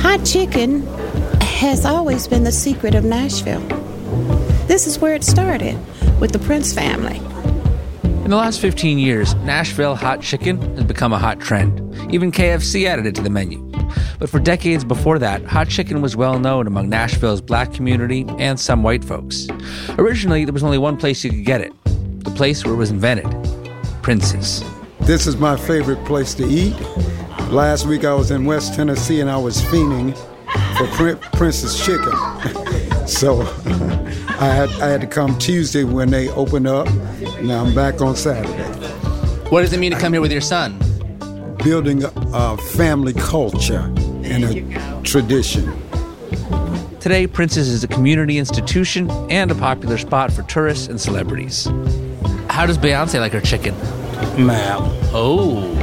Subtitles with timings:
[0.00, 0.82] Hot chicken
[1.40, 3.60] has always been the secret of Nashville.
[4.66, 5.78] This is where it started
[6.20, 7.18] with the Prince family.
[8.24, 11.80] In the last 15 years, Nashville hot chicken has become a hot trend.
[12.12, 13.58] Even KFC added it to the menu.
[14.18, 18.60] But for decades before that, hot chicken was well known among Nashville's black community and
[18.60, 19.46] some white folks.
[19.96, 21.72] Originally, there was only one place you could get it
[22.24, 23.26] the place where it was invented
[24.02, 24.62] Prince's.
[25.08, 26.78] This is my favorite place to eat.
[27.48, 30.14] Last week I was in West Tennessee and I was fiending
[30.98, 32.12] for Prince's chicken.
[33.08, 33.40] so
[34.38, 36.92] I had, I had to come Tuesday when they opened up.
[37.40, 38.62] Now I'm back on Saturday.
[39.48, 40.78] What does it mean to come here with your son?
[41.64, 43.90] Building a, a family culture
[44.24, 45.72] and a tradition.
[47.00, 51.64] Today, Prince's is a community institution and a popular spot for tourists and celebrities.
[52.50, 53.74] How does Beyonce like her chicken?
[54.38, 54.82] Ma'am.
[55.12, 55.74] Oh.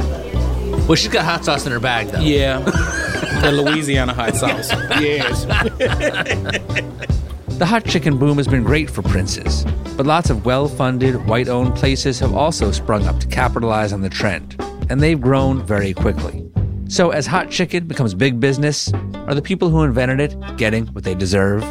[0.86, 2.20] Well, she's got hot sauce in her bag, though.
[2.20, 2.60] Yeah.
[3.42, 4.70] the Louisiana hot sauce.
[5.00, 5.44] yes.
[7.58, 9.64] the hot chicken boom has been great for Prince's,
[9.96, 14.00] but lots of well funded, white owned places have also sprung up to capitalize on
[14.00, 14.56] the trend,
[14.90, 16.42] and they've grown very quickly.
[16.88, 18.92] So, as hot chicken becomes big business,
[19.26, 21.62] are the people who invented it getting what they deserve?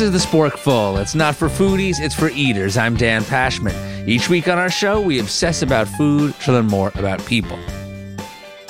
[0.00, 0.98] This is the Sporkful.
[0.98, 2.78] It's not for foodies, it's for eaters.
[2.78, 4.08] I'm Dan Pashman.
[4.08, 7.58] Each week on our show, we obsess about food to learn more about people.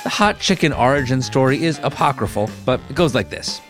[0.02, 3.60] The hot chicken origin story is apocryphal, but it goes like this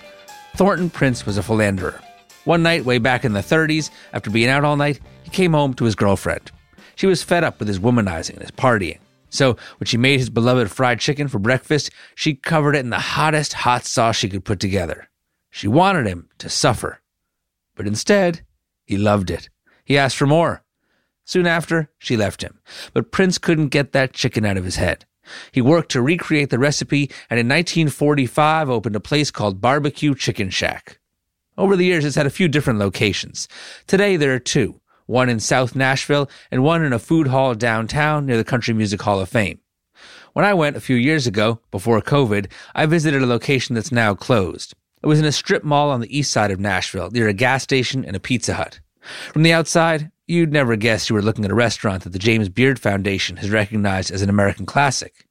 [0.56, 2.00] Thornton Prince was a philanderer.
[2.44, 5.74] One night, way back in the 30s, after being out all night, he came home
[5.74, 6.50] to his girlfriend.
[6.96, 9.00] She was fed up with his womanizing and his partying.
[9.28, 12.98] So, when she made his beloved fried chicken for breakfast, she covered it in the
[12.98, 15.10] hottest hot sauce she could put together.
[15.50, 17.00] She wanted him to suffer.
[17.80, 18.42] But instead,
[18.84, 19.48] he loved it.
[19.86, 20.62] He asked for more.
[21.24, 22.60] Soon after, she left him.
[22.92, 25.06] But Prince couldn't get that chicken out of his head.
[25.50, 30.50] He worked to recreate the recipe and in 1945 opened a place called Barbecue Chicken
[30.50, 30.98] Shack.
[31.56, 33.48] Over the years, it's had a few different locations.
[33.86, 38.26] Today, there are two one in South Nashville and one in a food hall downtown
[38.26, 39.58] near the Country Music Hall of Fame.
[40.34, 44.14] When I went a few years ago, before COVID, I visited a location that's now
[44.14, 44.74] closed.
[45.02, 47.62] It was in a strip mall on the east side of Nashville, near a gas
[47.62, 48.80] station and a Pizza Hut.
[49.32, 52.48] From the outside, You'd never guess you were looking at a restaurant that the James
[52.48, 55.26] Beard Foundation has recognized as an American classic.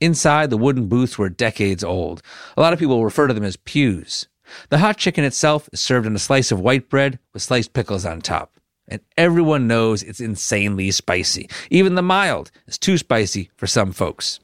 [0.00, 2.22] Inside, the wooden booths were decades old.
[2.56, 4.28] A lot of people refer to them as pews.
[4.70, 8.06] The hot chicken itself is served on a slice of white bread with sliced pickles
[8.06, 8.54] on top.
[8.88, 11.50] And everyone knows it's insanely spicy.
[11.68, 14.40] Even the mild is too spicy for some folks.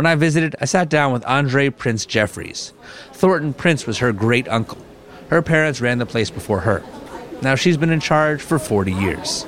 [0.00, 2.72] When I visited, I sat down with Andre Prince Jeffries.
[3.12, 4.78] Thornton Prince was her great uncle.
[5.28, 6.82] Her parents ran the place before her.
[7.42, 9.44] Now she's been in charge for 40 years.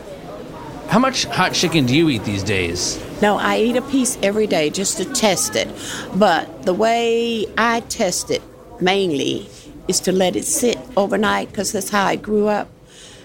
[0.89, 3.03] How much hot chicken do you eat these days?
[3.23, 5.69] No, I eat a piece every day just to test it.
[6.15, 8.43] But the way I test it
[8.79, 9.49] mainly
[9.89, 12.69] is to let it sit overnight because that's how I grew up.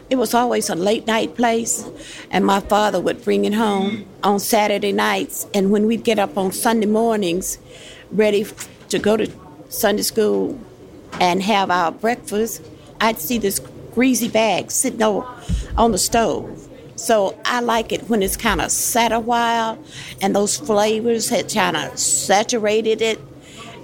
[0.09, 1.85] It was always a late night place,
[2.31, 5.45] and my father would bring it home on Saturday nights.
[5.53, 7.57] And when we'd get up on Sunday mornings,
[8.12, 8.45] ready
[8.88, 9.29] to go to
[9.68, 10.57] Sunday school
[11.19, 12.62] and have our breakfast,
[13.01, 13.59] I'd see this
[13.94, 16.69] greasy bag sitting on the stove.
[16.95, 19.78] So I like it when it's kind of sat a while
[20.22, 23.19] and those flavors had kind of saturated it.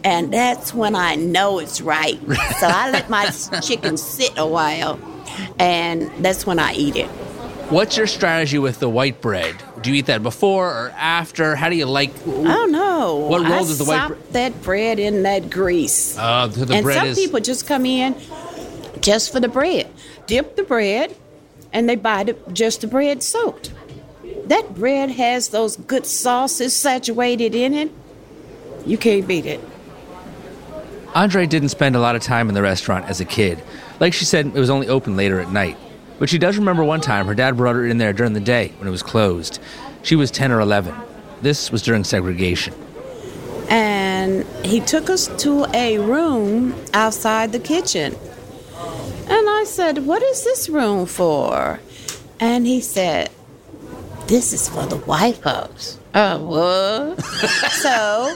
[0.05, 2.19] And that's when I know it's right.
[2.59, 3.25] so I let my
[3.61, 4.99] chicken sit a while
[5.59, 7.09] and that's when I eat it.
[7.69, 9.55] What's your strategy with the white bread?
[9.81, 11.55] Do you eat that before or after?
[11.55, 12.11] How do you like?
[12.21, 13.15] I don't know.
[13.15, 14.33] What role I does the white bread?
[14.33, 16.17] that bread in that grease.
[16.17, 17.19] Uh, so the and bread some is...
[17.19, 18.15] people just come in
[19.01, 19.89] just for the bread.
[20.27, 21.15] Dip the bread,
[21.71, 23.73] and they buy the, just the bread soaked.
[24.45, 27.91] That bread has those good sauces saturated in it.
[28.85, 29.61] You can't beat it.
[31.15, 33.61] Andre didn't spend a lot of time in the restaurant as a kid.
[34.03, 35.77] Like she said, it was only open later at night.
[36.19, 38.73] But she does remember one time her dad brought her in there during the day
[38.77, 39.61] when it was closed.
[40.01, 40.93] She was 10 or 11.
[41.41, 42.73] This was during segregation.
[43.69, 48.13] And he took us to a room outside the kitchen.
[49.29, 51.79] And I said, What is this room for?
[52.41, 53.29] And he said,
[54.27, 55.97] This is for the White folks.
[56.13, 57.23] Oh, what?
[57.71, 58.35] so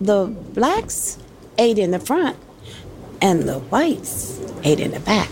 [0.00, 1.18] the blacks
[1.58, 2.38] ate in the front
[3.24, 5.30] and the whites ate in the back.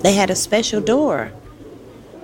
[0.00, 1.32] They had a special door.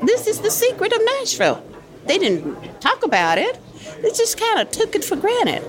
[0.02, 1.64] This is the secret of Nashville.
[2.05, 3.58] They didn't talk about it,
[4.02, 5.62] They just kind of took it for granted.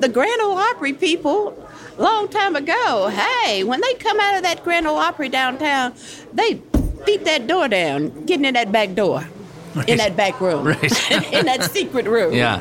[0.00, 1.54] The Grand Ole Opry people,
[1.98, 5.94] long time ago, hey, when they come out of that Grand Ole Opry downtown,
[6.32, 6.54] they
[7.06, 9.24] beat that door down, getting in that back door,
[9.76, 9.88] right.
[9.88, 11.10] in that back room, right.
[11.32, 12.34] in that secret room.
[12.34, 12.60] Yeah.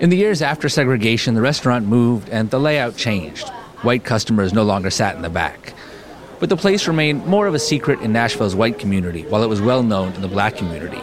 [0.00, 3.50] In the years after segregation, the restaurant moved and the layout changed.
[3.82, 5.74] White customers no longer sat in the back.
[6.38, 9.60] But the place remained more of a secret in Nashville's white community, while it was
[9.60, 10.96] well known in the black community.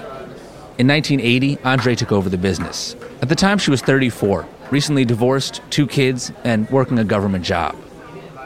[0.79, 2.95] In 1980, Andre took over the business.
[3.21, 7.75] At the time, she was 34, recently divorced, two kids, and working a government job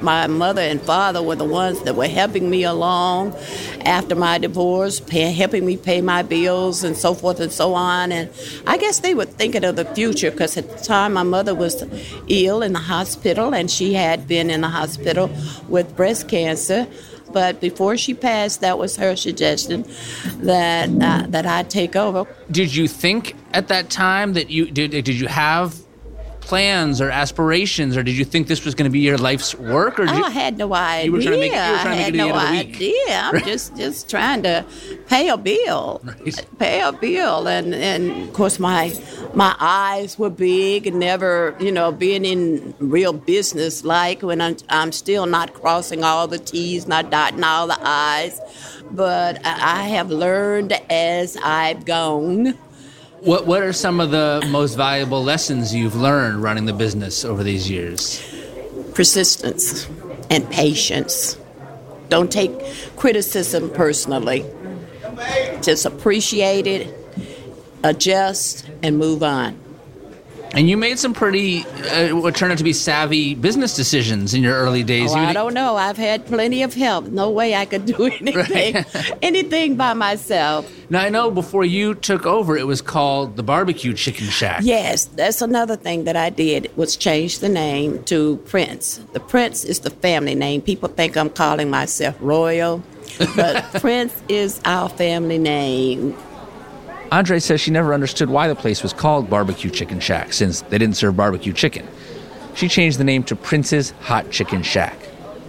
[0.02, 3.36] my mother and father were the ones that were helping me along
[3.82, 8.12] after my divorce, pay, helping me pay my bills and so forth and so on.
[8.12, 8.30] And
[8.68, 11.84] I guess they were thinking of the future because at the time my mother was
[12.28, 15.30] ill in the hospital and she had been in the hospital
[15.68, 16.88] with breast cancer.
[17.32, 19.86] But before she passed, that was her suggestion
[20.40, 22.28] that uh, that I take over.
[22.52, 24.92] Did you think at that time that you did?
[24.92, 25.82] Did you have
[26.52, 29.98] plans or aspirations, or did you think this was going to be your life's work?
[29.98, 31.06] Or you, I had no idea.
[31.06, 32.94] You were trying to make, you were trying I to make no idea.
[33.10, 33.46] I'm right.
[33.46, 34.66] just just trying to
[35.08, 36.46] pay a bill, right.
[36.60, 38.94] pay a bill, and and of course my
[39.34, 44.58] my eyes were big and never, you know, being in real business like when I'm,
[44.68, 48.42] I'm still not crossing all the T's, not dotting all the I's.
[48.92, 52.58] But I have learned as I've gone
[53.22, 57.44] what What are some of the most valuable lessons you've learned running the business over
[57.44, 58.22] these years?
[58.96, 59.88] Persistence
[60.30, 61.38] and patience.
[62.10, 62.52] Don't take
[62.96, 64.46] criticism personally.
[65.62, 66.94] Just appreciate it,
[67.84, 69.58] adjust, and move on.
[70.54, 74.44] And you made some pretty, uh, what turned out to be savvy business decisions in
[74.44, 75.12] your early days.
[75.12, 75.78] Oh, I don't know.
[75.78, 77.06] I've had plenty of help.
[77.06, 79.12] No way I could do anything, right.
[79.22, 80.70] anything by myself.
[80.90, 84.62] Now I know before you took over, it was called the Barbecue Chicken Shack.
[84.64, 89.00] Yes, that's another thing that I did was change the name to Prince.
[89.14, 90.62] The Prince is the family name.
[90.62, 92.84] People think I'm calling myself Royal,
[93.38, 96.14] but Prince is our family name.
[97.12, 100.78] Andre says she never understood why the place was called Barbecue Chicken Shack, since they
[100.78, 101.86] didn't serve barbecue chicken.
[102.56, 104.98] She changed the name to Prince's Hot Chicken Shack.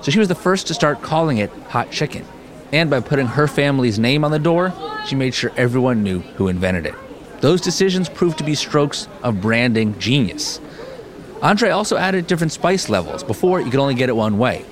[0.00, 2.26] So she was the first to start calling it Hot Chicken.
[2.72, 4.72] And by putting her family's name on the door,
[5.06, 6.94] she made sure everyone knew who invented it.
[7.40, 10.60] Those decisions proved to be strokes of branding genius.
[11.42, 13.22] Andre also added different spice levels.
[13.22, 14.64] Before, you could only get it one way.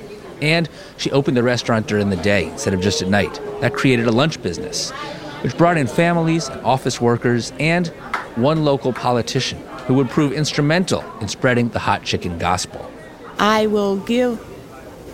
[0.43, 3.41] And she opened the restaurant during the day instead of just at night.
[3.61, 4.93] That created a lunch business
[5.43, 7.89] which brought in families office workers and
[8.37, 12.91] one local politician who would prove instrumental in spreading the hot chicken gospel.
[13.39, 14.39] I will give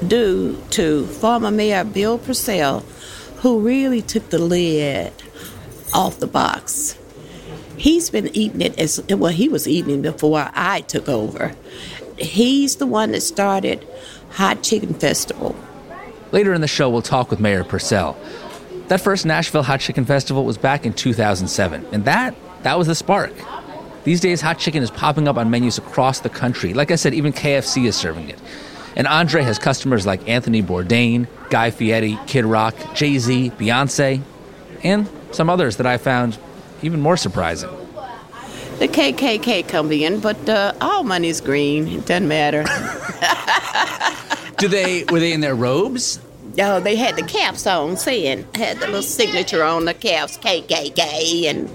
[0.06, 2.80] due to former Mayor Bill Purcell,
[3.38, 5.12] who really took the lid
[5.94, 6.98] off the box.
[7.76, 11.52] He's been eating it as well, he was eating it before I took over.
[12.18, 13.86] He's the one that started
[14.32, 15.54] Hot Chicken Festival.
[16.32, 18.18] Later in the show, we'll talk with Mayor Purcell
[18.88, 22.94] that first Nashville Hot Chicken Festival was back in 2007, and that that was the
[22.94, 23.32] spark.
[24.06, 26.74] These days, hot chicken is popping up on menus across the country.
[26.74, 28.38] Like I said, even KFC is serving it.
[28.94, 34.22] And Andre has customers like Anthony Bourdain, Guy Fieri, Kid Rock, Jay Z, Beyonce,
[34.84, 36.38] and some others that I found
[36.82, 37.70] even more surprising.
[38.78, 41.88] The KKK come in, but uh, all money's green.
[41.88, 42.62] It doesn't matter.
[44.58, 46.20] Do they were they in their robes?
[46.58, 51.44] Oh, they had the caps on, saying had the little signature on the caps, KKK,
[51.44, 51.68] and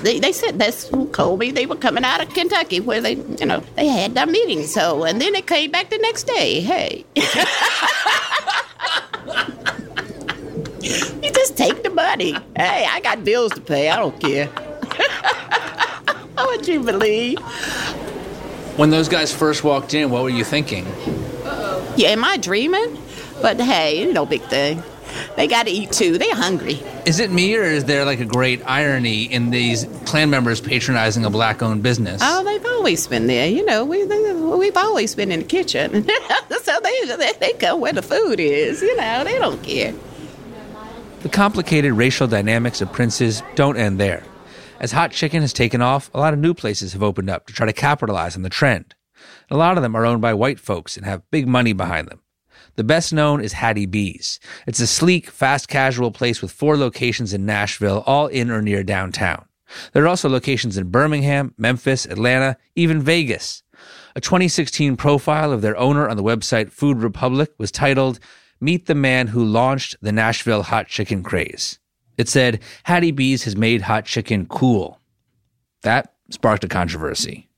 [0.00, 3.14] they, they said that's who told me they were coming out of Kentucky, where they,
[3.14, 4.62] you know, they had their meeting.
[4.64, 6.60] So, and then they came back the next day.
[6.60, 7.04] Hey,
[11.22, 12.32] you just take the money.
[12.56, 13.90] Hey, I got bills to pay.
[13.90, 14.48] I don't care.
[16.34, 17.38] What would you believe?
[18.76, 20.84] When those guys first walked in, what were you thinking?
[21.96, 22.98] Yeah, am I dreaming?
[23.42, 24.82] But hey, no big thing.
[25.36, 26.18] They got to eat too.
[26.18, 26.82] They're hungry.
[27.06, 31.24] Is it me, or is there like a great irony in these Klan members patronizing
[31.24, 32.20] a black-owned business?
[32.24, 33.46] Oh, they've always been there.
[33.48, 36.08] You know, we we've always been in the kitchen,
[36.62, 38.82] so they, they they come where the food is.
[38.82, 39.94] You know, they don't care.
[41.22, 44.24] The complicated racial dynamics of Prince's don't end there.
[44.80, 47.52] As hot chicken has taken off, a lot of new places have opened up to
[47.52, 48.94] try to capitalize on the trend.
[49.50, 52.20] a lot of them are owned by white folks and have big money behind them.
[52.76, 54.40] The best known is Hattie B's.
[54.66, 58.82] It's a sleek, fast casual place with four locations in Nashville, all in or near
[58.82, 59.46] downtown.
[59.92, 63.62] There are also locations in Birmingham, Memphis, Atlanta, even Vegas.
[64.16, 68.18] A 2016 profile of their owner on the website Food Republic was titled,
[68.60, 71.78] Meet the Man Who Launched the Nashville Hot Chicken Craze.
[72.16, 75.00] It said, Hattie B's has made hot chicken cool.
[75.82, 77.48] That sparked a controversy.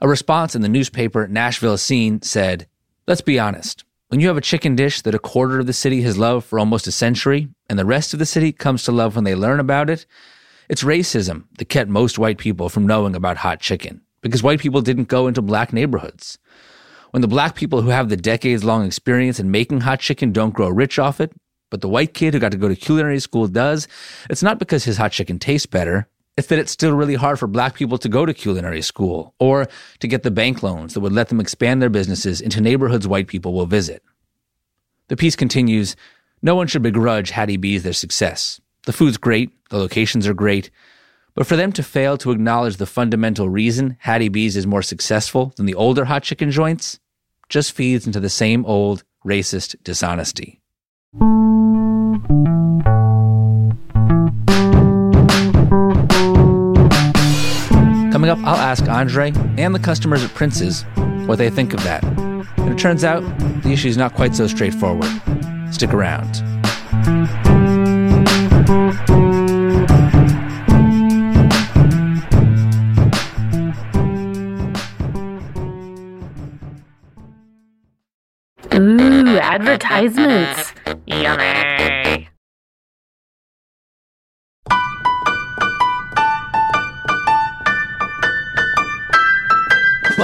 [0.00, 2.66] A response in the newspaper Nashville Scene said,
[3.06, 3.84] Let's be honest.
[4.08, 6.60] When you have a chicken dish that a quarter of the city has loved for
[6.60, 9.58] almost a century, and the rest of the city comes to love when they learn
[9.58, 10.06] about it,
[10.68, 14.80] it's racism that kept most white people from knowing about hot chicken, because white people
[14.80, 16.38] didn't go into black neighborhoods.
[17.10, 20.54] When the black people who have the decades long experience in making hot chicken don't
[20.54, 21.32] grow rich off it,
[21.68, 23.88] but the white kid who got to go to culinary school does,
[24.30, 26.08] it's not because his hot chicken tastes better.
[26.36, 29.68] It's that it's still really hard for black people to go to culinary school or
[30.00, 33.26] to get the bank loans that would let them expand their businesses into neighborhoods white
[33.26, 34.02] people will visit.
[35.08, 35.96] The piece continues
[36.42, 38.60] No one should begrudge Hattie B's their success.
[38.84, 40.70] The food's great, the locations are great,
[41.34, 45.52] but for them to fail to acknowledge the fundamental reason Hattie B's is more successful
[45.56, 47.00] than the older hot chicken joints
[47.48, 50.60] just feeds into the same old racist dishonesty.
[58.26, 60.82] Coming up, I'll ask Andre and the customers at Prince's
[61.26, 62.02] what they think of that.
[62.02, 63.20] And it turns out
[63.62, 65.06] the issue is not quite so straightforward.
[65.70, 66.42] Stick around.
[78.74, 80.74] Ooh, advertisements.
[81.06, 81.75] Yummy.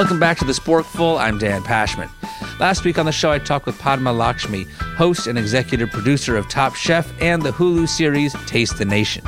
[0.03, 1.17] Welcome back to the Sporkful.
[1.21, 2.11] I'm Dan Pashman.
[2.59, 4.65] Last week on the show, I talked with Padma Lakshmi,
[4.97, 9.25] host and executive producer of Top Chef and the Hulu series Taste the Nation.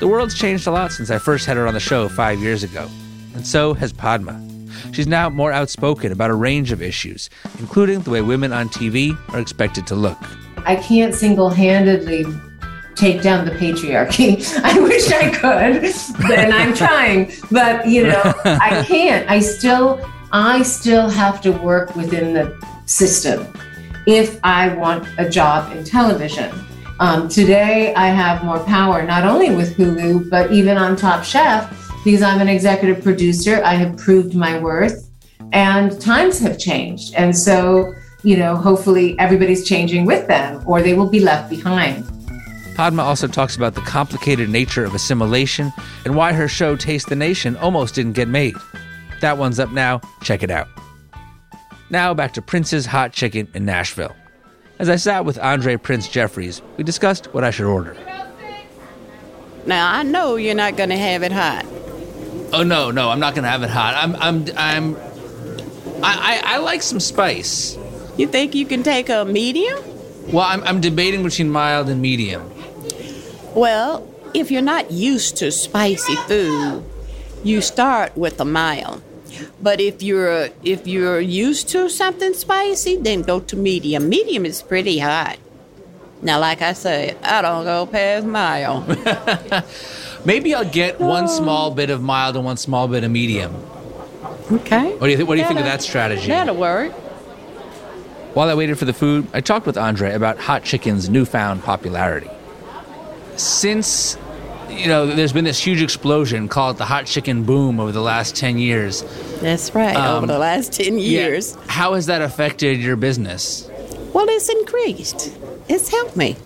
[0.00, 2.62] The world's changed a lot since I first had her on the show five years
[2.62, 2.86] ago,
[3.34, 4.46] and so has Padma.
[4.92, 9.18] She's now more outspoken about a range of issues, including the way women on TV
[9.32, 10.18] are expected to look.
[10.66, 12.26] I can't single handedly
[12.94, 14.44] take down the patriarchy.
[14.64, 19.28] I wish I could, and I'm trying, but you know, I can't.
[19.30, 20.00] I still,
[20.32, 23.46] I still have to work within the system
[24.06, 26.52] if I want a job in television.
[27.00, 31.70] Um, today, I have more power, not only with Hulu, but even on Top Chef,
[32.04, 33.60] because I'm an executive producer.
[33.64, 35.10] I have proved my worth,
[35.52, 37.14] and times have changed.
[37.14, 42.08] And so, you know, hopefully everybody's changing with them, or they will be left behind.
[42.74, 45.72] Padma also talks about the complicated nature of assimilation
[46.04, 48.54] and why her show Taste the Nation almost didn't get made.
[49.20, 50.00] That one's up now.
[50.22, 50.68] Check it out.
[51.90, 54.14] Now back to Prince's Hot Chicken in Nashville.
[54.78, 57.96] As I sat with Andre Prince Jeffries, we discussed what I should order.
[59.66, 61.64] Now I know you're not going to have it hot.
[62.54, 63.94] Oh no, no, I'm not gonna have it hot.
[63.96, 64.96] I'm, I'm, I'm.
[66.04, 67.76] I, I, I like some spice.
[68.16, 69.76] You think you can take a medium?
[70.32, 72.48] Well, I'm, I'm debating between mild and medium.
[73.54, 76.84] Well, if you're not used to spicy food,
[77.44, 79.02] you start with a mild.
[79.62, 84.08] But if you're if you're used to something spicy, then go to medium.
[84.08, 85.38] Medium is pretty hot.
[86.22, 88.88] Now, like I said, I don't go past mild.
[90.24, 91.26] Maybe I'll get one oh.
[91.26, 93.54] small bit of mild and one small bit of medium.
[94.50, 94.92] okay.
[94.92, 96.28] What do you, th- what do you think of that strategy?
[96.28, 96.92] That'll work.
[98.34, 102.30] While I waited for the food, I talked with Andre about hot chicken's newfound popularity.
[103.36, 104.16] Since,
[104.68, 108.00] you know, there's been this huge explosion, call it the hot chicken boom over the
[108.02, 109.02] last 10 years.
[109.40, 109.96] That's right.
[109.96, 111.54] Um, Over the last 10 years.
[111.56, 111.62] Yeah.
[111.68, 113.68] How has that affected your business?
[114.12, 115.36] Well, it's increased.
[115.68, 116.36] It's helped me.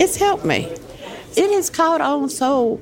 [0.00, 0.72] It's helped me.
[1.36, 2.80] It has caught on so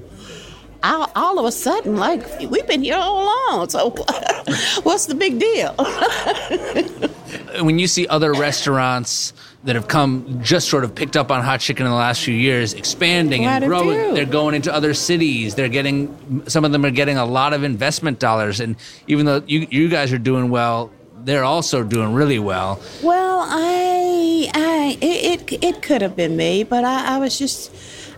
[0.83, 3.69] all, all of a sudden, like we've been here all along.
[3.69, 3.91] So,
[4.83, 5.75] what's the big deal?
[7.63, 9.33] When you see other restaurants
[9.65, 12.35] that have come just sort of picked up on hot chicken in the last few
[12.35, 15.55] years, expanding Quite and growing, they're going into other cities.
[15.55, 18.77] They're getting some of them are getting a lot of investment dollars, and
[19.07, 20.91] even though you you guys are doing well,
[21.25, 22.81] they're also doing really well.
[23.03, 27.71] Well, I, I, it, it, it could have been me, but I, I was just,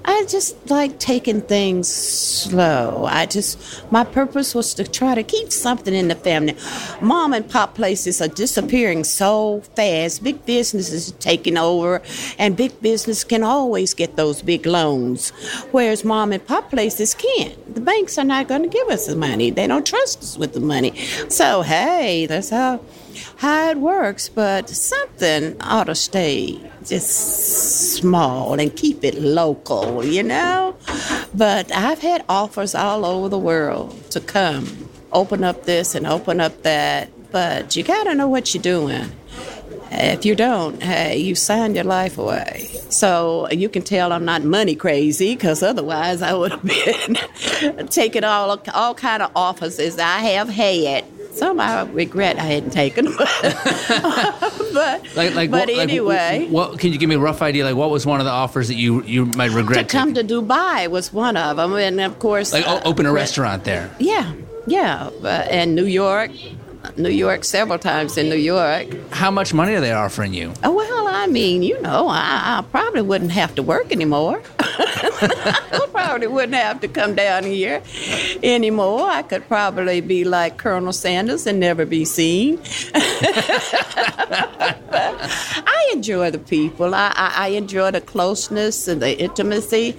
[0.04, 3.04] I just like taking things slow.
[3.08, 6.56] I just, my purpose was to try to keep something in the family.
[7.00, 10.24] Mom and pop places are disappearing so fast.
[10.24, 12.02] Big businesses are taking over,
[12.38, 15.30] and big business can always get those big loans,
[15.70, 17.74] whereas mom and pop places can't.
[17.74, 19.50] The banks are not going to give us the money.
[19.50, 20.96] They don't trust us with the money.
[21.28, 22.80] So hey, that's how
[23.36, 30.22] how it works, but something ought to stay just small and keep it local, you
[30.22, 30.76] know?
[31.34, 36.40] But I've had offers all over the world to come, open up this and open
[36.40, 39.10] up that, but you gotta know what you're doing.
[39.94, 42.70] If you don't, hey, you signed your life away.
[42.88, 46.62] So you can tell I'm not money crazy, because otherwise I would have
[47.76, 51.04] been taking all all kind of offices I have had.
[51.32, 56.46] Some I regret I hadn't taken, but Like, like, but what, like, anyway.
[56.50, 57.64] what can you give me a rough idea?
[57.64, 59.88] Like, what was one of the offers that you you might regret?
[59.88, 60.28] to come taking?
[60.28, 63.64] to Dubai was one of them, and of course, like, uh, open a re- restaurant
[63.64, 63.90] there.
[63.98, 64.32] Yeah,
[64.66, 66.30] yeah, uh, and New York,
[66.96, 68.86] New York, several times in New York.
[69.10, 70.52] How much money are they offering you?
[70.64, 74.42] Oh, well, I mean, you know, I, I probably wouldn't have to work anymore.
[74.78, 77.82] I probably wouldn't have to come down here
[78.42, 79.02] anymore.
[79.02, 82.60] I could probably be like Colonel Sanders and never be seen.
[82.94, 84.76] I
[85.92, 86.94] enjoy the people.
[86.94, 89.96] I, I, I enjoy the closeness and the intimacy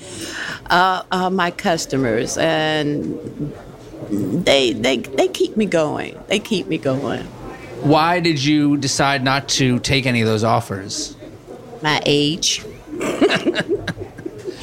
[0.69, 3.53] uh, of my customers, and
[4.09, 6.19] they they they keep me going.
[6.27, 7.23] They keep me going.
[7.83, 11.15] Why did you decide not to take any of those offers?
[11.83, 12.63] my age.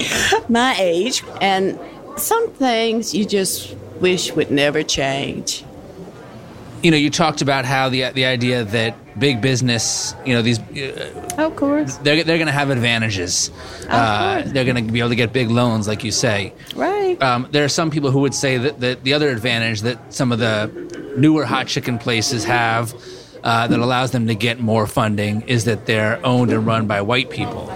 [0.48, 1.22] my age.
[1.40, 1.78] And
[2.16, 5.64] some things you just wish would never change.
[6.82, 10.58] You know, you talked about how the the idea that big business, you know, these
[10.58, 11.96] uh, Of course.
[11.98, 13.50] they're they're going to have advantages.
[13.86, 16.54] Uh, they're going to be able to get big loans, like you say.
[16.74, 17.20] Right.
[17.22, 20.32] Um, there are some people who would say that, that the other advantage that some
[20.32, 20.70] of the
[21.18, 22.94] newer hot chicken places have
[23.44, 27.02] uh, that allows them to get more funding is that they're owned and run by
[27.02, 27.70] white people.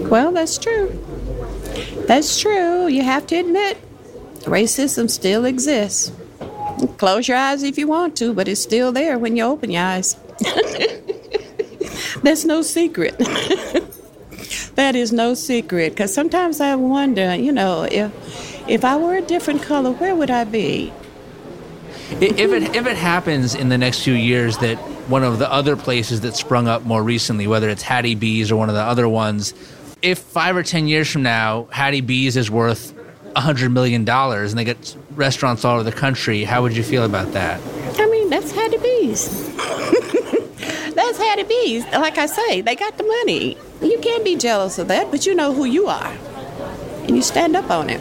[0.00, 0.90] Well, that's true.
[2.12, 2.88] That's true.
[2.88, 3.78] You have to admit,
[4.40, 6.12] racism still exists.
[6.98, 9.82] Close your eyes if you want to, but it's still there when you open your
[9.82, 10.14] eyes.
[12.22, 13.16] That's no secret.
[14.74, 15.92] that is no secret.
[15.92, 20.30] Because sometimes I wonder, you know, if if I were a different color, where would
[20.30, 20.92] I be?
[22.20, 24.76] If it if it happens in the next few years that
[25.08, 28.56] one of the other places that sprung up more recently, whether it's Hattie B's or
[28.56, 29.54] one of the other ones,
[30.02, 32.94] if five or ten years from now Hattie B's is worth
[33.34, 37.04] hundred million dollars and they get restaurants all over the country, how would you feel
[37.04, 37.60] about that?
[37.98, 39.56] I mean, that's Hattie B's.
[40.94, 41.84] that's Hattie B's.
[41.92, 43.56] Like I say, they got the money.
[43.80, 46.12] You can't be jealous of that, but you know who you are.
[47.04, 48.00] And you stand up on it.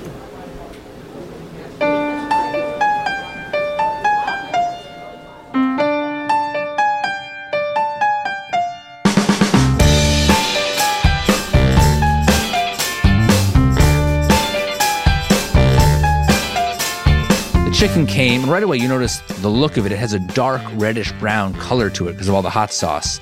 [18.07, 19.91] Came, and right away you notice the look of it.
[19.91, 23.19] It has a dark reddish brown color to it because of all the hot sauce.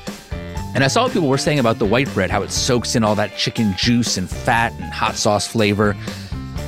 [0.73, 3.03] And I saw what people were saying about the white bread, how it soaks in
[3.03, 5.95] all that chicken juice and fat and hot sauce flavor.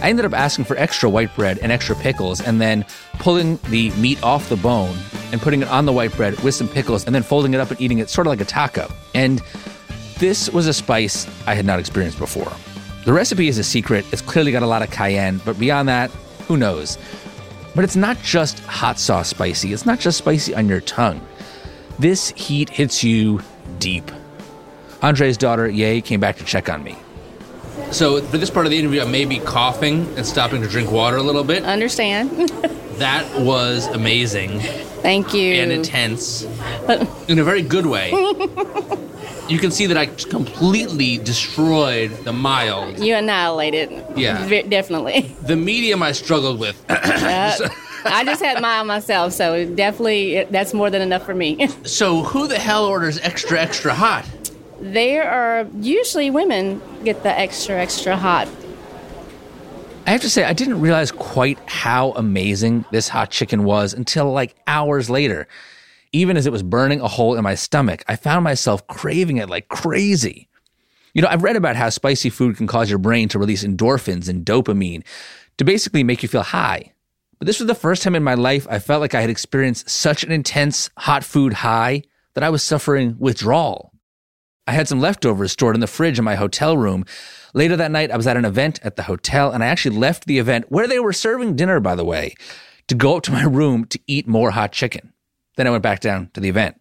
[0.02, 2.86] I ended up asking for extra white bread and extra pickles, and then
[3.20, 4.98] pulling the meat off the bone
[5.32, 7.72] and putting it on the white bread with some pickles, and then folding it up
[7.72, 8.92] and eating it sort of like a taco.
[9.16, 9.42] And
[10.20, 12.52] this was a spice I had not experienced before.
[13.06, 14.06] The recipe is a secret.
[14.12, 16.12] It's clearly got a lot of cayenne, but beyond that,
[16.48, 16.98] who knows?
[17.74, 21.26] But it's not just hot sauce spicy, it's not just spicy on your tongue.
[22.00, 23.42] This heat hits you
[23.80, 24.12] deep.
[25.02, 26.98] Andre's daughter, Ye, came back to check on me.
[27.92, 30.92] So, for this part of the interview, I may be coughing and stopping to drink
[30.92, 31.64] water a little bit.
[31.64, 32.52] Understand?
[33.02, 35.54] That was amazing Thank you.
[35.56, 36.44] and intense
[37.28, 38.12] in a very good way.
[39.52, 43.00] You can see that I completely destroyed the mild.
[43.00, 43.90] you annihilated.
[44.16, 44.46] Yeah.
[44.46, 45.36] Ve- definitely.
[45.42, 46.84] The medium I struggled with.
[46.90, 47.70] Uh,
[48.04, 51.68] I just had mine myself, so definitely that's more than enough for me.
[51.84, 54.26] so, who the hell orders extra, extra hot?
[54.82, 58.48] there are usually women get the extra, extra hot.
[60.08, 64.32] I have to say, I didn't realize quite how amazing this hot chicken was until
[64.32, 65.48] like hours later.
[66.14, 69.50] Even as it was burning a hole in my stomach, I found myself craving it
[69.50, 70.50] like crazy.
[71.14, 74.30] You know, I've read about how spicy food can cause your brain to release endorphins
[74.30, 75.04] and dopamine
[75.58, 76.94] to basically make you feel high.
[77.40, 79.90] But this was the first time in my life I felt like I had experienced
[79.90, 83.92] such an intense hot food high that I was suffering withdrawal.
[84.68, 87.04] I had some leftovers stored in the fridge in my hotel room.
[87.54, 90.26] Later that night, I was at an event at the hotel, and I actually left
[90.26, 92.36] the event where they were serving dinner, by the way,
[92.88, 95.12] to go up to my room to eat more hot chicken.
[95.58, 96.80] Then I went back down to the event.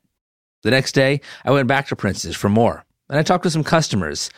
[0.63, 3.65] The next day, I went back to Prince's for more, and I talked to some
[3.65, 4.31] customers.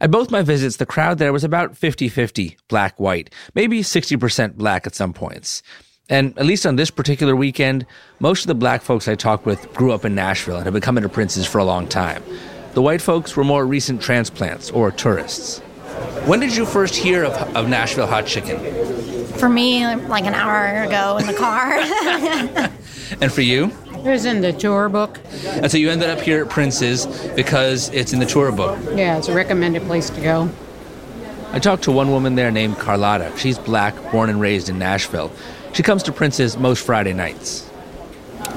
[0.00, 4.54] At both my visits, the crowd there was about 50 50 black white, maybe 60%
[4.54, 5.62] black at some points.
[6.08, 7.86] And at least on this particular weekend,
[8.18, 10.82] most of the black folks I talked with grew up in Nashville and had been
[10.82, 12.24] coming to Prince's for a long time.
[12.74, 15.60] The white folks were more recent transplants or tourists.
[16.26, 18.58] When did you first hear of, of Nashville hot chicken?
[19.42, 21.80] For me, like an hour ago in the car.
[23.20, 23.72] And for you?
[23.92, 25.18] It was in the tour book.
[25.44, 28.78] And so you ended up here at Prince's because it's in the tour book.
[28.94, 30.48] Yeah, it's a recommended place to go.
[31.50, 33.36] I talked to one woman there named Carlotta.
[33.36, 35.32] She's black, born and raised in Nashville.
[35.72, 37.68] She comes to Prince's most Friday nights.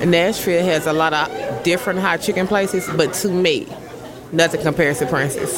[0.05, 3.67] Nashville has a lot of different hot chicken places, but to me,
[4.31, 5.51] nothing compares to Prince's.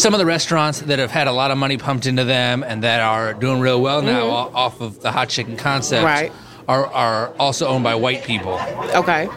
[0.00, 2.84] Some of the restaurants that have had a lot of money pumped into them and
[2.84, 4.54] that are doing real well now Mhm.
[4.54, 6.32] off of the hot chicken concept Right.
[6.66, 8.58] are, are also owned by white people.
[8.94, 9.28] Okay.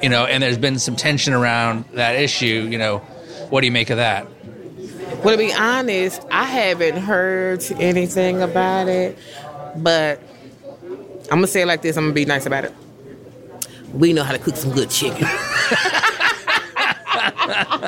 [0.00, 2.68] You know, and there's been some tension around that issue.
[2.70, 2.98] You know,
[3.50, 4.28] what do you make of that?
[5.24, 9.18] Well, to be honest, I haven't heard anything about it,
[9.74, 10.20] but
[11.28, 11.96] I'm gonna say it like this.
[11.96, 12.72] I'm gonna be nice about it.
[13.92, 15.26] We know how to cook some good chicken.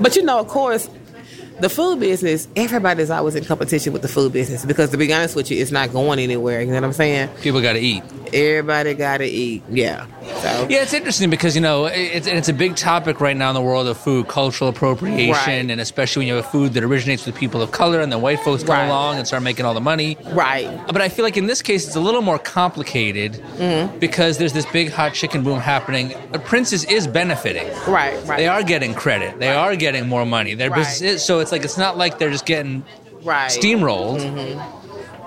[0.00, 0.88] but you know, of course,
[1.60, 5.36] the food business, everybody's always in competition with the food business because to be honest
[5.36, 6.60] with you, it's not going anywhere.
[6.60, 7.28] You know what I'm saying?
[7.40, 8.02] People got to eat.
[8.32, 9.62] Everybody got to eat.
[9.70, 10.06] Yeah.
[10.42, 13.54] So Yeah, it's interesting because you know it's it's a big topic right now in
[13.54, 15.70] the world of food, cultural appropriation, Right.
[15.70, 18.20] and especially when you have a food that originates with people of color, and then
[18.20, 18.86] white folks come Right.
[18.86, 20.16] along and start making all the money.
[20.32, 20.68] Right.
[20.86, 23.98] But I feel like in this case, it's a little more complicated Mhm.
[24.00, 26.14] because there's this big hot chicken boom happening.
[26.32, 27.66] But Prince's is benefiting.
[27.86, 28.16] Right.
[28.26, 28.38] Right.
[28.38, 29.38] They are getting credit.
[29.38, 30.54] They are getting more money.
[30.54, 30.78] Their Right.
[30.78, 32.82] business is, so it's like it's not like they're just getting
[33.22, 33.50] Right.
[33.50, 34.20] steamrolled.
[34.20, 34.60] Mhm.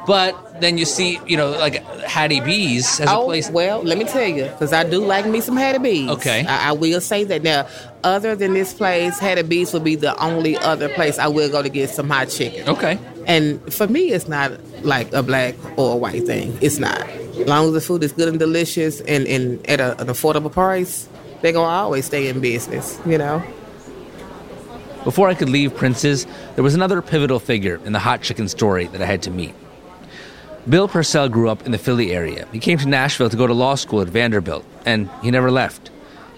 [0.07, 3.49] But then you see, you know, like Hattie B's as a oh, place.
[3.49, 6.09] well, let me tell you, because I do like me some Hattie B's.
[6.09, 6.45] Okay.
[6.45, 7.43] I, I will say that.
[7.43, 7.67] Now,
[8.03, 11.61] other than this place, Hattie B's would be the only other place I will go
[11.61, 12.67] to get some hot chicken.
[12.67, 12.97] Okay.
[13.27, 14.51] And for me, it's not
[14.83, 16.57] like a black or a white thing.
[16.61, 17.01] It's not.
[17.01, 20.51] As long as the food is good and delicious and, and at a, an affordable
[20.51, 21.07] price,
[21.41, 23.43] they're going to always stay in business, you know?
[25.03, 28.87] Before I could leave Prince's, there was another pivotal figure in the hot chicken story
[28.87, 29.55] that I had to meet.
[30.67, 32.47] Bill Purcell grew up in the Philly area.
[32.51, 35.89] He came to Nashville to go to law school at Vanderbilt, and he never left.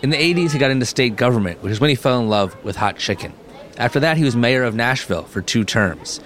[0.01, 2.55] In the 80s, he got into state government, which is when he fell in love
[2.63, 3.33] with hot chicken.
[3.77, 6.19] After that, he was mayor of Nashville for two terms.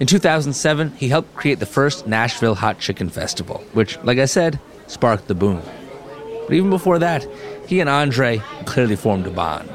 [0.00, 4.58] In 2007, he helped create the first Nashville Hot Chicken Festival, which, like I said,
[4.86, 5.62] sparked the boom.
[6.46, 7.26] But even before that,
[7.68, 9.70] he and Andre clearly formed a bond.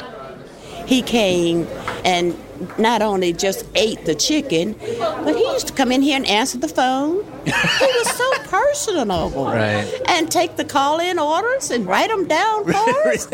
[0.85, 1.67] He came
[2.03, 2.37] and
[2.77, 6.57] not only just ate the chicken, but he used to come in here and answer
[6.57, 7.23] the phone.
[7.45, 9.45] he was so personable.
[9.45, 9.87] Right.
[10.07, 12.73] And take the call in orders and write them down for
[13.07, 13.25] us.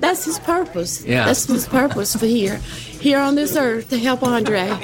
[0.00, 1.04] That's his purpose.
[1.04, 1.26] Yeah.
[1.26, 2.58] That's his purpose for here,
[3.00, 4.66] here on this earth to help Andre.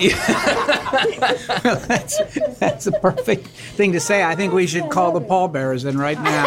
[1.63, 2.19] that's,
[2.59, 4.23] that's the perfect thing to say.
[4.23, 6.45] I think we should call the pallbearers in right now.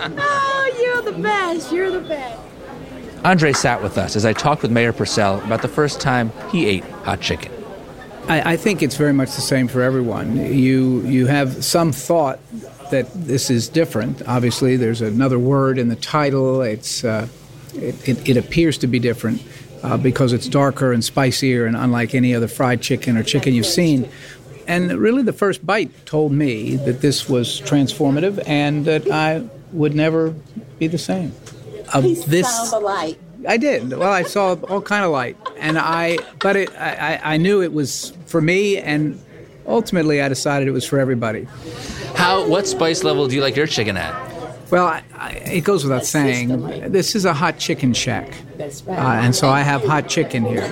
[0.00, 1.72] oh, you're the best.
[1.72, 2.40] You're the best.
[3.24, 6.66] Andre sat with us as I talked with Mayor Purcell about the first time he
[6.66, 7.52] ate hot chicken.
[8.28, 10.36] I, I think it's very much the same for everyone.
[10.36, 12.38] You you have some thought
[12.90, 14.26] that this is different.
[14.26, 16.62] Obviously, there's another word in the title.
[16.62, 17.28] It's uh,
[17.74, 19.42] it, it, it appears to be different
[19.82, 23.66] uh, because it's darker and spicier and unlike any other fried chicken or chicken you've
[23.66, 24.08] seen.
[24.66, 29.94] And really, the first bite told me that this was transformative and that I would
[29.94, 30.30] never
[30.78, 31.32] be the same.
[31.92, 33.18] Of this, Sound alike.
[33.48, 33.90] I did.
[33.90, 37.62] Well, I saw all kind of light, and I, but it, I, I I knew
[37.62, 39.20] it was for me, and
[39.66, 41.44] ultimately, I decided it was for everybody.
[42.14, 42.46] How?
[42.46, 44.12] What spice level do you like your chicken at?
[44.70, 48.92] Well, I, I, it goes without saying, this is a hot chicken shack, That's uh,
[48.92, 50.62] and so I have hot chicken here.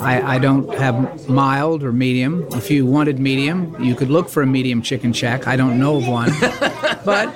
[0.00, 2.46] I, I don't have mild or medium.
[2.52, 5.48] If you wanted medium, you could look for a medium chicken shack.
[5.48, 6.30] I don't know of one,
[7.04, 7.28] but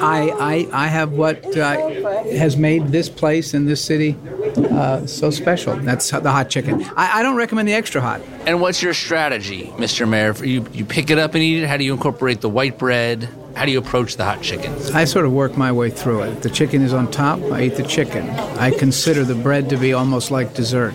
[0.00, 1.88] I, I, I have what uh,
[2.32, 4.16] has made this place in this city
[4.56, 5.76] uh, so special.
[5.76, 6.84] That's the hot chicken.
[6.96, 8.20] I, I don't recommend the extra hot.
[8.46, 10.08] And what's your strategy, Mr.
[10.08, 10.34] Mayor?
[10.44, 11.66] You you pick it up and eat it.
[11.66, 13.28] How do you incorporate the white bread?
[13.58, 14.72] How do you approach the hot chicken?
[14.94, 16.42] I sort of work my way through it.
[16.42, 17.40] The chicken is on top.
[17.50, 18.30] I eat the chicken.
[18.30, 20.94] I consider the bread to be almost like dessert.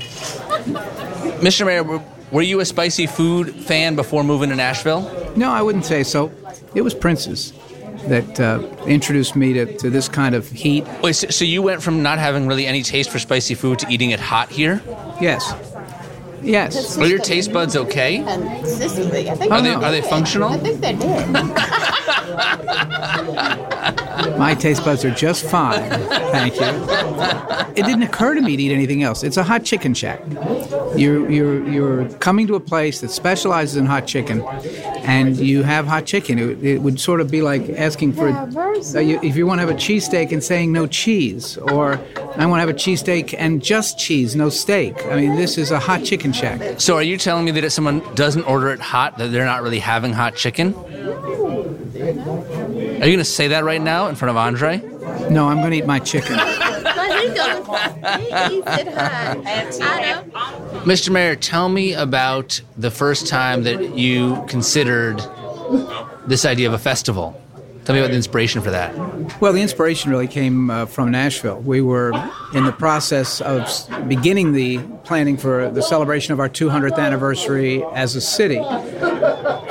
[1.43, 1.65] Mr.
[1.65, 5.01] Mayor, were, were you a spicy food fan before moving to Nashville?
[5.35, 6.31] No, I wouldn't say so.
[6.73, 7.51] It was Prince's
[8.07, 10.85] that uh, introduced me to, to this kind of heat.
[11.01, 13.87] Wait, so, so you went from not having really any taste for spicy food to
[13.89, 14.81] eating it hot here?
[15.19, 15.53] Yes.
[16.41, 16.97] Yes.
[16.97, 18.17] Are your taste buds okay?
[18.19, 20.47] And Sicily, I think Are they- they're they functional?
[20.49, 21.99] I think they're dead.
[24.37, 25.89] My taste buds are just fine.
[25.89, 26.63] Thank you.
[27.75, 29.23] It didn't occur to me to eat anything else.
[29.23, 30.21] It's a hot chicken shack.
[30.95, 34.41] You're, you're, you're coming to a place that specializes in hot chicken,
[35.03, 36.39] and you have hot chicken.
[36.39, 38.29] It, it would sort of be like asking for,
[38.99, 41.99] you, if you want to have a cheesesteak and saying no cheese, or
[42.37, 45.05] I want to have a cheesesteak and just cheese, no steak.
[45.07, 46.79] I mean, this is a hot chicken shack.
[46.79, 49.61] So are you telling me that if someone doesn't order it hot, that they're not
[49.61, 50.73] really having hot chicken?
[52.13, 54.77] You going to say that right now in front of Andre?
[55.29, 56.37] No, I'm going to eat my chicken.
[60.83, 61.11] Mr.
[61.11, 65.21] Mayor, tell me about the first time that you considered
[66.27, 67.39] this idea of a festival.
[67.85, 68.95] Tell me about the inspiration for that.
[69.41, 71.59] Well, the inspiration really came uh, from Nashville.
[71.59, 72.13] We were
[72.53, 73.67] in the process of
[74.07, 78.59] beginning the planning for the celebration of our 200th anniversary as a city.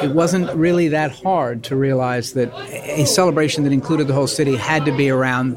[0.03, 4.57] It wasn't really that hard to realize that a celebration that included the whole city
[4.57, 5.57] had to be around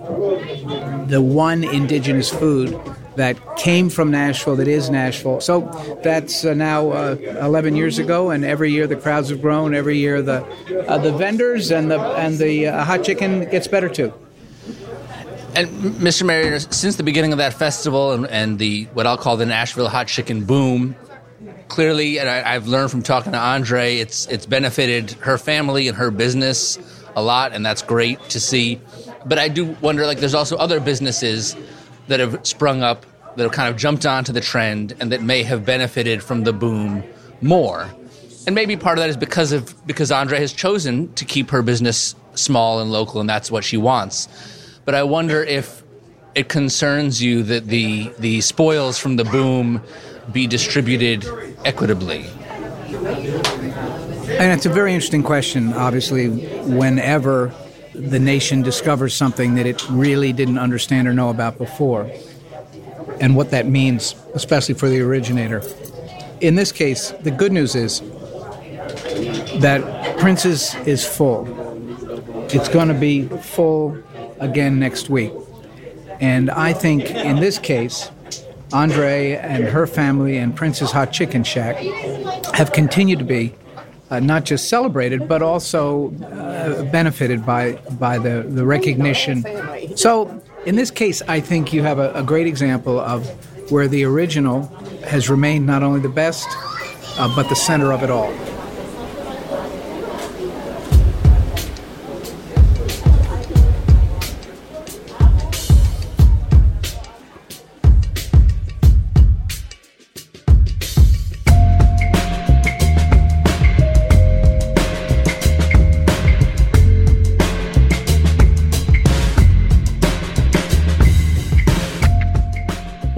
[1.09, 2.79] the one indigenous food
[3.15, 5.39] that came from Nashville, that is Nashville.
[5.39, 5.61] So
[6.03, 9.73] that's uh, now uh, 11 years ago, and every year the crowds have grown.
[9.73, 10.43] Every year the
[10.87, 14.13] uh, the vendors and the and the uh, hot chicken gets better too.
[15.55, 16.25] And Mr.
[16.25, 19.87] Mayor, since the beginning of that festival and, and the what I'll call the Nashville
[19.87, 20.95] hot chicken boom,
[21.67, 25.97] clearly, and I, I've learned from talking to Andre, it's it's benefited her family and
[25.97, 26.77] her business
[27.15, 28.79] a lot, and that's great to see.
[29.25, 31.55] But I do wonder, like, there's also other businesses
[32.07, 35.43] that have sprung up that have kind of jumped onto the trend and that may
[35.43, 37.03] have benefited from the boom
[37.41, 37.89] more.
[38.45, 41.61] And maybe part of that is because of because Andre has chosen to keep her
[41.61, 44.27] business small and local, and that's what she wants.
[44.85, 45.83] But I wonder if
[46.35, 49.81] it concerns you that the the spoils from the boom
[50.31, 51.25] be distributed
[51.65, 52.25] equitably.
[54.27, 57.53] And it's a very interesting question, obviously, whenever
[57.93, 62.11] the nation discovers something that it really didn't understand or know about before,
[63.21, 65.61] and what that means, especially for the originator.
[66.41, 68.01] In this case, the good news is
[69.61, 71.47] that Prince's is full.
[72.51, 73.97] It's going to be full
[74.39, 75.31] again next week.
[76.19, 78.11] And I think in this case,
[78.75, 81.77] Andre and her family and Prince's Hot Chicken Shack
[82.53, 83.53] have continued to be
[84.09, 89.45] uh, not just celebrated, but also uh, benefited by by the, the recognition.
[89.95, 93.25] So, in this case, I think you have a, a great example of
[93.71, 94.63] where the original
[95.07, 96.47] has remained not only the best,
[97.17, 98.31] uh, but the center of it all.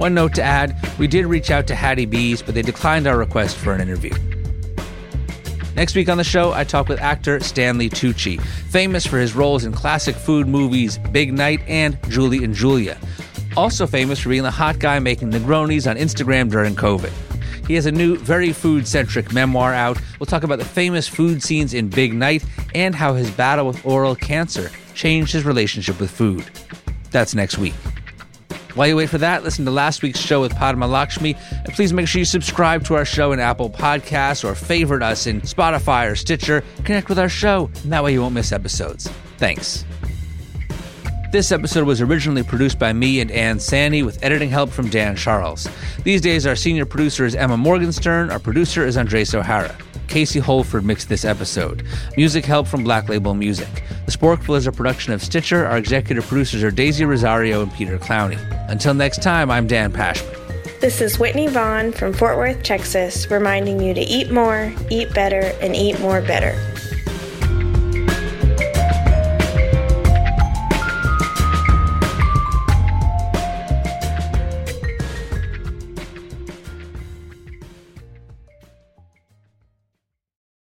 [0.08, 3.18] One note to add we did reach out to Hattie B's, but they declined our
[3.18, 4.14] request for an interview.
[5.76, 8.40] Next week on the show, I talk with actor Stanley Tucci,
[8.70, 12.96] famous for his roles in classic food movies Big Night and Julie and Julia.
[13.54, 17.12] Also famous for being the hot guy making Negronis on Instagram during COVID.
[17.66, 20.00] He has a new, very food centric memoir out.
[20.18, 22.42] We'll talk about the famous food scenes in Big Night
[22.74, 26.46] and how his battle with oral cancer changed his relationship with food.
[27.10, 27.74] That's next week.
[28.78, 31.92] While you wait for that, listen to last week's show with Padma Lakshmi, and please
[31.92, 36.08] make sure you subscribe to our show in Apple Podcasts or favorite us in Spotify
[36.08, 36.62] or Stitcher.
[36.84, 39.08] Connect with our show, and that way you won't miss episodes.
[39.36, 39.84] Thanks.
[41.30, 45.14] This episode was originally produced by me and Ann Sandy with editing help from Dan
[45.14, 45.68] Charles.
[46.02, 49.76] These days, our senior producer is Emma Morgenstern, our producer is Andres O'Hara.
[50.06, 51.84] Casey Holford mixed this episode.
[52.16, 53.68] Music help from Black Label Music.
[54.06, 55.66] The Sporkful is a production of Stitcher.
[55.66, 58.38] Our executive producers are Daisy Rosario and Peter Clowney.
[58.70, 60.34] Until next time, I'm Dan Pashman.
[60.80, 65.52] This is Whitney Vaughn from Fort Worth, Texas, reminding you to eat more, eat better,
[65.60, 66.58] and eat more better.